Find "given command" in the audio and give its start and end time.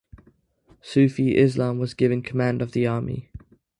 1.93-2.63